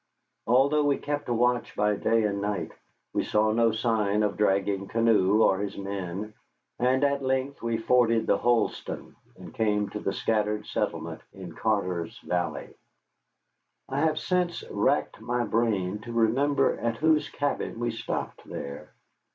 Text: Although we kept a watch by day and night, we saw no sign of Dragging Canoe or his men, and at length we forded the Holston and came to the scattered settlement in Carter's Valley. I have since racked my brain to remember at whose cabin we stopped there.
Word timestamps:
Although 0.47 0.85
we 0.85 0.97
kept 0.97 1.29
a 1.29 1.33
watch 1.35 1.75
by 1.75 1.95
day 1.95 2.23
and 2.23 2.41
night, 2.41 2.71
we 3.13 3.23
saw 3.23 3.51
no 3.51 3.71
sign 3.71 4.23
of 4.23 4.35
Dragging 4.35 4.87
Canoe 4.87 5.43
or 5.43 5.59
his 5.59 5.77
men, 5.77 6.33
and 6.79 7.03
at 7.03 7.21
length 7.21 7.61
we 7.61 7.77
forded 7.77 8.25
the 8.25 8.39
Holston 8.39 9.15
and 9.37 9.53
came 9.53 9.89
to 9.89 9.99
the 9.99 10.11
scattered 10.11 10.65
settlement 10.65 11.21
in 11.33 11.53
Carter's 11.53 12.17
Valley. 12.23 12.73
I 13.89 13.99
have 13.99 14.17
since 14.17 14.63
racked 14.71 15.21
my 15.21 15.43
brain 15.43 15.99
to 15.99 16.11
remember 16.13 16.79
at 16.79 16.97
whose 16.97 17.29
cabin 17.29 17.79
we 17.79 17.91
stopped 17.91 18.41
there. 18.43 18.93